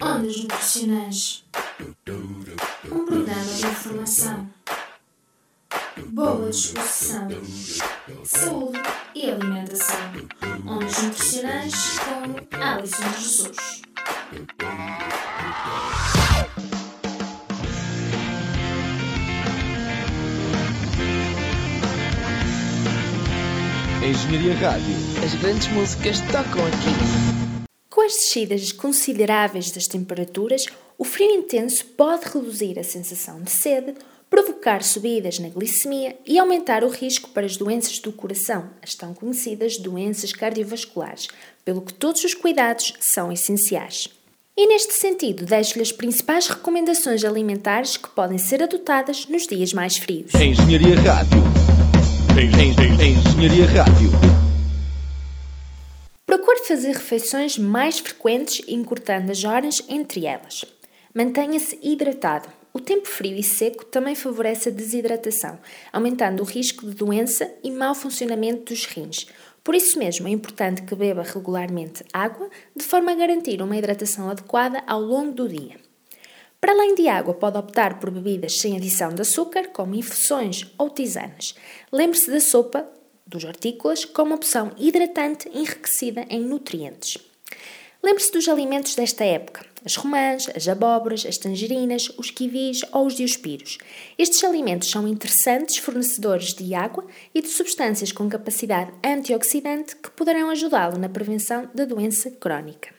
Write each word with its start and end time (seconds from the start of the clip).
Ondas 0.00 0.36
Nutricionais 0.36 1.44
Um 1.80 3.06
programa 3.06 3.44
de 3.44 3.66
informação, 3.66 4.50
boa 6.08 6.50
disposição, 6.50 7.28
saúde 8.24 8.78
e 9.14 9.30
alimentação. 9.30 9.96
Ondas 10.66 11.02
Nutricionais 11.02 11.98
com 11.98 12.56
Alison 12.62 13.12
Jesus. 13.18 13.82
Engenharia 24.04 24.54
Rádio. 24.58 24.94
As 25.24 25.34
grandes 25.36 25.66
músicas 25.68 26.20
tocam 26.30 26.66
aqui. 26.66 27.45
Com 27.96 28.02
as 28.02 28.12
descidas 28.12 28.72
consideráveis 28.72 29.70
das 29.70 29.86
temperaturas, 29.86 30.66
o 30.98 31.02
frio 31.02 31.30
intenso 31.30 31.82
pode 31.96 32.26
reduzir 32.26 32.78
a 32.78 32.84
sensação 32.84 33.40
de 33.40 33.50
sede, 33.50 33.94
provocar 34.28 34.82
subidas 34.82 35.38
na 35.38 35.48
glicemia 35.48 36.14
e 36.26 36.38
aumentar 36.38 36.84
o 36.84 36.90
risco 36.90 37.30
para 37.30 37.46
as 37.46 37.56
doenças 37.56 37.98
do 37.98 38.12
coração, 38.12 38.68
as 38.82 38.94
tão 38.94 39.14
conhecidas 39.14 39.78
doenças 39.78 40.30
cardiovasculares, 40.34 41.28
pelo 41.64 41.80
que 41.80 41.94
todos 41.94 42.22
os 42.22 42.34
cuidados 42.34 42.92
são 43.00 43.32
essenciais. 43.32 44.10
E 44.54 44.66
neste 44.66 44.92
sentido, 44.92 45.46
deixo-lhe 45.46 45.80
as 45.82 45.90
principais 45.90 46.48
recomendações 46.48 47.24
alimentares 47.24 47.96
que 47.96 48.10
podem 48.10 48.36
ser 48.36 48.62
adotadas 48.62 49.26
nos 49.26 49.46
dias 49.46 49.72
mais 49.72 49.96
frios. 49.96 50.34
Engenharia 50.34 50.96
Rádio. 50.96 51.42
En- 52.38 52.60
en- 52.60 53.00
en- 53.00 53.16
Engenharia 53.16 53.64
Rádio. 53.68 54.35
Fazer 56.66 56.94
refeições 56.94 57.56
mais 57.56 58.00
frequentes 58.00 58.60
encurtando 58.66 59.30
as 59.30 59.44
horas 59.44 59.80
entre 59.88 60.26
elas. 60.26 60.64
Mantenha-se 61.14 61.78
hidratado. 61.80 62.48
O 62.72 62.80
tempo 62.80 63.06
frio 63.06 63.36
e 63.36 63.42
seco 63.44 63.84
também 63.84 64.16
favorece 64.16 64.68
a 64.68 64.72
desidratação, 64.72 65.60
aumentando 65.92 66.42
o 66.42 66.44
risco 66.44 66.84
de 66.84 66.92
doença 66.92 67.48
e 67.62 67.70
mau 67.70 67.94
funcionamento 67.94 68.74
dos 68.74 68.84
rins. 68.84 69.28
Por 69.62 69.76
isso 69.76 69.96
mesmo 69.96 70.26
é 70.26 70.32
importante 70.32 70.82
que 70.82 70.96
beba 70.96 71.22
regularmente 71.22 72.04
água, 72.12 72.50
de 72.74 72.82
forma 72.82 73.12
a 73.12 73.14
garantir 73.14 73.62
uma 73.62 73.76
hidratação 73.76 74.28
adequada 74.28 74.82
ao 74.88 75.00
longo 75.00 75.30
do 75.30 75.48
dia. 75.48 75.76
Para 76.60 76.72
além 76.72 76.96
de 76.96 77.06
água, 77.06 77.32
pode 77.32 77.58
optar 77.58 78.00
por 78.00 78.10
bebidas 78.10 78.58
sem 78.58 78.76
adição 78.76 79.10
de 79.10 79.22
açúcar, 79.22 79.68
como 79.68 79.94
infusões 79.94 80.66
ou 80.76 80.90
tisanas. 80.90 81.54
Lembre-se 81.92 82.28
da 82.28 82.40
sopa 82.40 82.90
dos 83.26 83.44
hortícolas 83.44 84.04
como 84.04 84.34
opção 84.34 84.72
hidratante 84.78 85.48
enriquecida 85.52 86.24
em 86.30 86.40
nutrientes. 86.40 87.18
Lembre-se 88.02 88.30
dos 88.30 88.48
alimentos 88.48 88.94
desta 88.94 89.24
época: 89.24 89.66
as 89.84 89.96
romãs, 89.96 90.48
as 90.54 90.68
abóboras, 90.68 91.26
as 91.26 91.36
tangerinas, 91.36 92.08
os 92.16 92.30
kiwis 92.30 92.82
ou 92.92 93.06
os 93.06 93.16
diospiros. 93.16 93.78
Estes 94.16 94.44
alimentos 94.44 94.90
são 94.90 95.08
interessantes 95.08 95.78
fornecedores 95.78 96.54
de 96.54 96.74
água 96.74 97.04
e 97.34 97.42
de 97.42 97.48
substâncias 97.48 98.12
com 98.12 98.28
capacidade 98.28 98.92
antioxidante 99.04 99.96
que 99.96 100.10
poderão 100.10 100.50
ajudá-lo 100.50 100.98
na 100.98 101.08
prevenção 101.08 101.68
da 101.74 101.84
doença 101.84 102.30
crónica. 102.30 102.94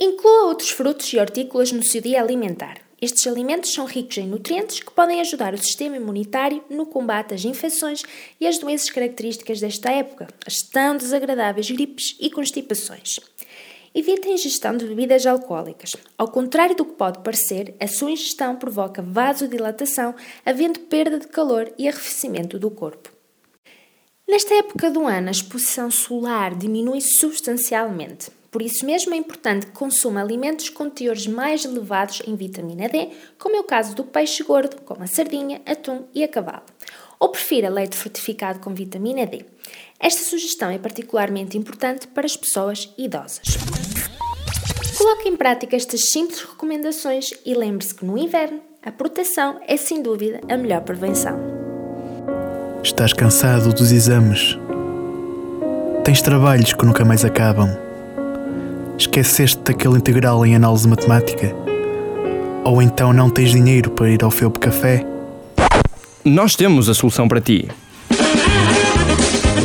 Inclua 0.00 0.46
outros 0.46 0.70
frutos 0.70 1.12
e 1.12 1.18
hortícolas 1.18 1.72
no 1.72 1.82
seu 1.82 2.00
dia 2.00 2.22
alimentar. 2.22 2.87
Estes 3.00 3.28
alimentos 3.28 3.72
são 3.72 3.84
ricos 3.84 4.18
em 4.18 4.26
nutrientes 4.26 4.80
que 4.80 4.90
podem 4.90 5.20
ajudar 5.20 5.54
o 5.54 5.58
sistema 5.58 5.96
imunitário 5.96 6.64
no 6.68 6.84
combate 6.84 7.32
às 7.32 7.44
infecções 7.44 8.02
e 8.40 8.46
às 8.46 8.58
doenças 8.58 8.90
características 8.90 9.60
desta 9.60 9.92
época, 9.92 10.26
as 10.44 10.56
tão 10.62 10.96
desagradáveis 10.96 11.70
gripes 11.70 12.16
e 12.18 12.28
constipações. 12.28 13.20
Evite 13.94 14.28
a 14.28 14.32
ingestão 14.32 14.76
de 14.76 14.84
bebidas 14.84 15.26
alcoólicas. 15.26 15.94
Ao 16.16 16.28
contrário 16.28 16.74
do 16.74 16.84
que 16.84 16.94
pode 16.94 17.20
parecer, 17.20 17.74
a 17.78 17.86
sua 17.86 18.10
ingestão 18.10 18.56
provoca 18.56 19.00
vasodilatação, 19.00 20.14
havendo 20.44 20.80
perda 20.80 21.20
de 21.20 21.28
calor 21.28 21.72
e 21.78 21.86
arrefecimento 21.86 22.58
do 22.58 22.70
corpo. 22.70 23.12
Nesta 24.28 24.54
época 24.54 24.90
do 24.90 25.06
ano, 25.06 25.28
a 25.28 25.30
exposição 25.30 25.90
solar 25.90 26.54
diminui 26.54 27.00
substancialmente. 27.00 28.37
Por 28.58 28.64
isso 28.64 28.84
mesmo 28.84 29.14
é 29.14 29.16
importante 29.16 29.66
que 29.66 29.72
consuma 29.72 30.20
alimentos 30.20 30.68
com 30.68 30.90
teores 30.90 31.28
mais 31.28 31.64
elevados 31.64 32.20
em 32.26 32.34
vitamina 32.34 32.88
D, 32.88 33.10
como 33.38 33.54
é 33.54 33.60
o 33.60 33.62
caso 33.62 33.94
do 33.94 34.02
peixe 34.02 34.42
gordo, 34.42 34.78
como 34.84 35.00
a 35.00 35.06
sardinha, 35.06 35.62
atum 35.64 36.02
e 36.12 36.24
a 36.24 36.28
cavalo. 36.28 36.64
Ou 37.20 37.28
prefira 37.28 37.68
leite 37.68 37.94
fortificado 37.94 38.58
com 38.58 38.74
vitamina 38.74 39.24
D. 39.24 39.44
Esta 40.00 40.24
sugestão 40.24 40.70
é 40.70 40.76
particularmente 40.76 41.56
importante 41.56 42.08
para 42.08 42.26
as 42.26 42.36
pessoas 42.36 42.92
idosas. 42.98 43.46
Coloque 44.96 45.28
em 45.28 45.36
prática 45.36 45.76
estas 45.76 46.10
simples 46.10 46.40
recomendações 46.40 47.30
e 47.46 47.54
lembre-se 47.54 47.94
que 47.94 48.04
no 48.04 48.18
inverno 48.18 48.60
a 48.82 48.90
proteção 48.90 49.60
é 49.68 49.76
sem 49.76 50.02
dúvida 50.02 50.40
a 50.48 50.56
melhor 50.56 50.80
prevenção. 50.80 51.38
Estás 52.82 53.12
cansado 53.12 53.72
dos 53.72 53.92
exames? 53.92 54.58
Tens 56.04 56.20
trabalhos 56.20 56.72
que 56.72 56.84
nunca 56.84 57.04
mais 57.04 57.24
acabam? 57.24 57.86
Esqueceste 58.98 59.60
daquele 59.64 59.96
integral 59.96 60.44
em 60.44 60.56
análise 60.56 60.88
matemática? 60.88 61.54
Ou 62.64 62.82
então 62.82 63.12
não 63.12 63.30
tens 63.30 63.52
dinheiro 63.52 63.90
para 63.90 64.10
ir 64.10 64.24
ao 64.24 64.30
Felpe 64.30 64.58
Café? 64.58 65.06
Nós 66.24 66.56
temos 66.56 66.88
a 66.88 66.94
solução 66.94 67.28
para 67.28 67.40
ti. 67.40 67.68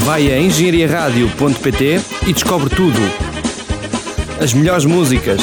Vai 0.00 0.30
a 0.30 0.38
engenhariaradio.pt 0.38 2.00
e 2.26 2.32
descobre 2.34 2.68
tudo. 2.68 2.98
As 4.38 4.52
melhores 4.52 4.84
músicas, 4.84 5.40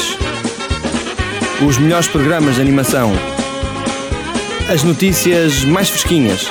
os 1.68 1.80
melhores 1.80 2.08
programas 2.08 2.56
de 2.56 2.62
animação, 2.62 3.12
as 4.72 4.84
notícias 4.84 5.64
mais 5.64 5.90
fresquinhas. 5.90 6.48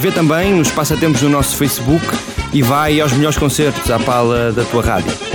Vê 0.00 0.10
também 0.10 0.54
nos 0.54 0.70
passatempos 0.70 1.20
do 1.20 1.28
nosso 1.28 1.54
Facebook 1.54 2.06
e 2.52 2.62
vai 2.62 3.00
aos 3.00 3.12
melhores 3.12 3.38
concertos 3.38 3.90
à 3.90 3.98
pala 3.98 4.52
da 4.52 4.64
tua 4.64 4.82
rádio. 4.82 5.27